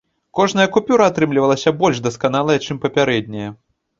[0.37, 3.49] Кожная купюра атрымлівалася больш дасканалая, чым папярэдняя.